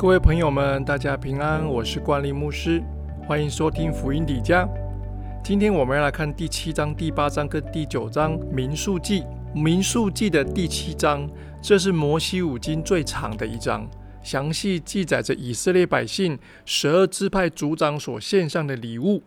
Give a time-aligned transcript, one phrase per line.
[0.00, 2.82] 各位朋友们，大家平安，我是冠利牧师，
[3.28, 4.66] 欢迎收听福音底家。
[5.44, 9.24] 今天我们要来看第七章、第八章跟第九章民数记。
[9.54, 11.28] 民数记的第七章，
[11.60, 13.86] 这是摩西五经最长的一章，
[14.22, 19.22] 详细记载着以色列百姓十二支派族长所献上的礼物。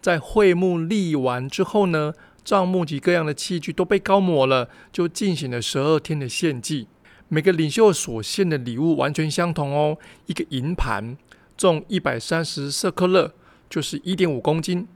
[0.00, 6.88] 在会幕立完之后呢，帐幕及各样的器具都被高抹了，就进行了十二天的献祭。
[7.28, 11.16] 每个领袖所献的礼物完全相同哦，一个银盘
[11.56, 13.32] 重一百三十色克勒，
[13.68, 14.86] 就是一点五公斤；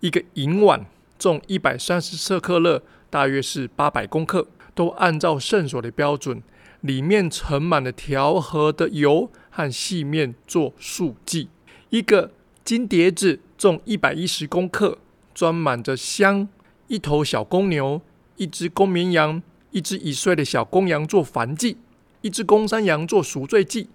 [0.00, 0.84] 一个银碗
[1.18, 2.82] 重一百三十色克勒。
[3.10, 6.42] 大约是八百公克，都按照圣所的标准，
[6.82, 11.48] 里面盛满了调和的油和细面做素祭。
[11.88, 14.98] 一个金碟子重一百一十公克，
[15.34, 16.46] 装满着香。
[16.88, 18.02] 一头小公牛，
[18.36, 21.76] 一只公绵羊，一只一岁的小公羊做燔祭，
[22.22, 23.88] 一只公山羊做赎罪祭，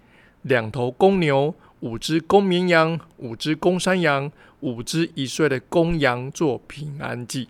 [0.43, 4.31] 两头公牛，五只公绵羊，五只公山羊，
[4.61, 7.49] 五只一岁的公羊做平安祭。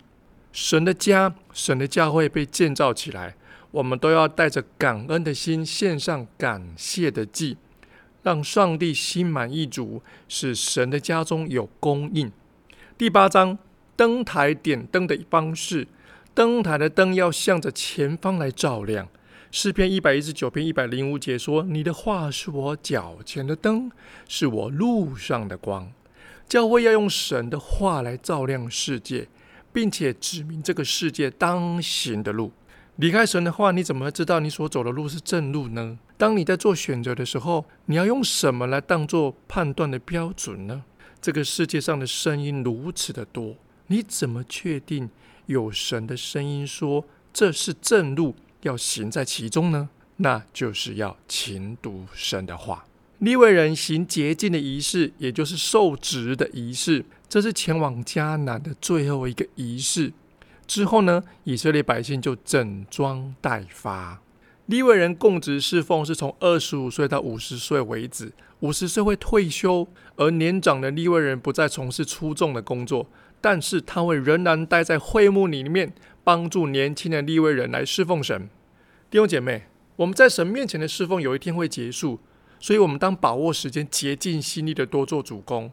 [0.52, 3.34] 神的家，神的教会被建造起来，
[3.70, 7.56] 我们都要带着感恩的心献上感谢的祭，
[8.22, 12.30] 让上帝心满意足，使神的家中有供应。
[12.96, 13.58] 第八章
[13.96, 15.86] 登台点灯的方式，
[16.34, 19.08] 灯台的灯要向着前方来照亮。
[19.50, 23.90] 诗篇一百一十九篇一百零五节说：“你的话是我脚前的灯，
[24.28, 25.92] 是我路上的光。”
[26.48, 29.28] 教会要用神的话来照亮世界。
[29.74, 32.52] 并且指明这个世界当行的路。
[32.94, 35.98] 离开神的话，你怎么知道你所走的路是正路呢？
[36.16, 40.84] 当你在做选择的时候，你要用什么来当做判断的标准呢？
[41.20, 43.56] 这个世界上的声音如此的多，
[43.88, 45.10] 你怎么确定
[45.46, 49.88] 有神的声音说这是正路，要行在其中呢？
[50.16, 52.86] 那就是要勤读神的话。
[53.18, 57.04] 利未人行洁净的仪式，也就是受职的仪式。
[57.28, 60.12] 这是前往迦南的最后一个仪式。
[60.66, 64.20] 之后呢，以色列百姓就整装待发。
[64.66, 69.86] 利未人供职侍奉是从二十五岁到五十岁为止，五十岁会退休。
[70.16, 73.06] 而年长的利未人不再从事出众的工作，
[73.44, 75.92] 但是他会仍然待在会幕里面，
[76.24, 78.48] 帮助年轻的利未人来侍奉神。
[79.10, 79.64] 弟兄姐妹，
[79.96, 82.18] 我们在神面前的侍奉有一天会结束。
[82.58, 85.70] 所以，我们当把握时间，竭尽心力的多做主公。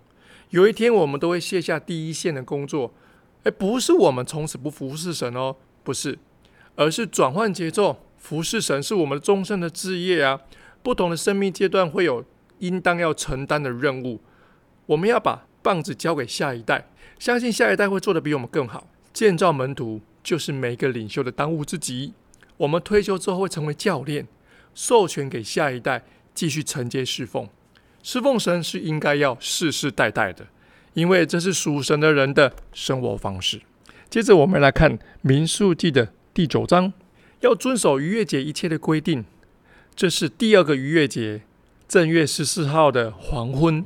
[0.50, 2.94] 有一天，我们都会卸下第一线的工作。
[3.44, 5.56] 哎，不是我们从此不服侍神哦，
[5.86, 6.20] 不是，
[6.76, 10.42] 而是转换节奏，服侍神是我们终身的志业啊。
[10.84, 12.26] 不同的生命阶段会有
[12.60, 14.20] 应当要承担的任务，
[14.88, 16.88] 我们要把棒子交给下一代，
[17.20, 18.88] 相信下一代会做得比我们更好。
[19.14, 22.14] 建造门徒就是每个领袖的当务之急。
[22.58, 24.28] 我们退休之后会成为教练，
[24.74, 26.04] 授权给下一代。
[26.34, 27.50] 继续承接侍奉，
[28.02, 30.48] 侍奉神是应该要世世代代的，
[30.94, 33.62] 因为这是属神的人的生活方式。
[34.10, 36.94] 接着，我们来看民数记的第九章，
[37.42, 39.26] 要遵守逾越节一切的规定。
[39.94, 41.42] 这是第二个逾越节，
[41.86, 43.84] 正月十四号的黄昏。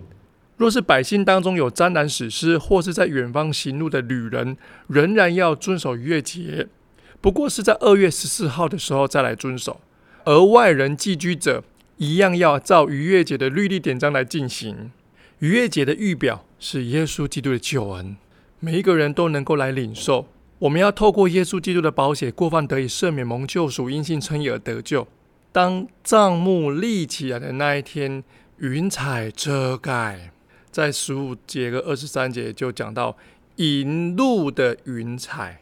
[0.58, 4.56] 若是百姓当中有沾染死尸或是在远方行路的旅人，
[4.88, 6.68] 仍然要遵守逾越节，
[7.20, 9.82] 不过是在二月十四号的时候再来遵守。
[10.24, 11.64] 而外人寄居者，
[11.98, 14.92] 一样要照逾越节的律例典章来进行。
[15.40, 18.16] 逾越节的预表是耶稣基督的救恩，
[18.62, 20.28] 每一个人都能够来领受。
[20.60, 25.06] 我们要透过耶稣基督的保险，过犯得以赦免、蒙救赎、因信称义而得救。
[25.52, 28.24] 当帐幕立起来的那一天，
[28.58, 30.32] 云彩遮盖，
[30.76, 33.16] 在十五节和二十三节就讲到
[33.56, 35.62] 引路的云彩，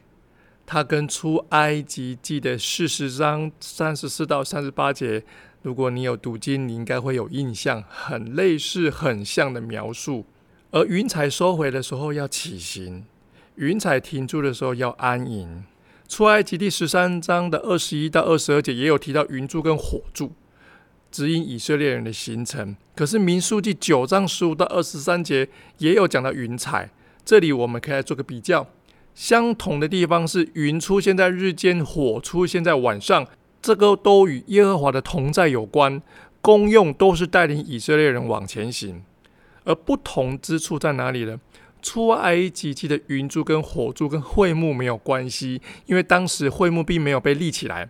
[0.65, 5.23] 它跟出埃及记的四十章三十四到三十八节。
[5.61, 10.25] 如果你有读经，你应该会有印象，很类似、很像的描述。
[10.71, 13.05] 而云彩收回的时候要起行，
[13.57, 15.63] 云彩停住的时候要安营。
[16.07, 20.31] 出埃及第十三章的二十一到二十二节也有提到云柱跟火柱，
[21.13, 22.75] 指引以色列人的行程。
[22.95, 26.89] 可是民数记九章十五到二十三节也有讲到云彩，
[27.23, 28.67] 这里我们可以来做个比较。
[29.13, 33.27] 相同的地方是云出现在日间，火出现在晚上。
[33.61, 36.01] 这个都与耶和华的同在有关，
[36.41, 39.03] 功用都是带领以色列人往前行。
[39.63, 41.39] 而不同之处在哪里呢？
[41.81, 47.87] 出埃及记的云柱跟火柱跟会幕没有关系，因为当时会幕并没有被立起来。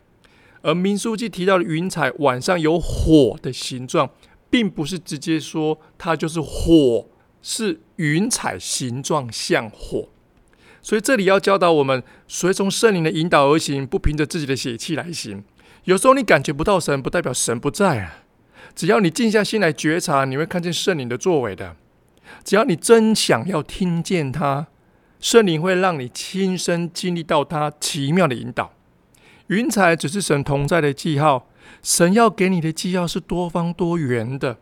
[0.63, 4.09] 而民书记提到的云彩晚上有火的形状，
[4.49, 7.07] 并不是直接说它就是火，
[7.41, 10.09] 是云彩形状像火。
[10.81, 15.43] 所以这里要教导我们，随从圣灵的引导而行，不凭着自己的血气来行。
[15.83, 18.23] 有时候你感觉不到神，不代表神不在啊。
[18.73, 21.75] 只要你静下心来觉察，你会看见圣灵的作为的。
[22.43, 24.67] 只要你真想要听见他，
[25.19, 28.72] 圣灵会让你亲身经历到他奇妙的引导。
[29.53, 31.47] 云彩只是神同在的记号，
[31.83, 34.57] 神要给你的记号是多方多元的。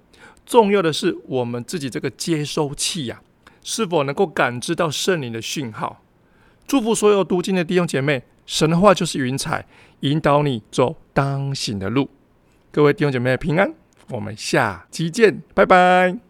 [0.45, 3.21] 重要的是我们自己这个接收器呀，
[3.63, 6.01] 是否能够感知到圣灵的讯号？
[6.67, 9.65] 祝福所有读经的弟兄姐妹，神的话就是云彩，
[10.01, 12.09] 引导你走当行的路。
[12.71, 13.73] 各位弟兄姐妹平安，
[14.09, 16.21] 我们下期见，拜拜。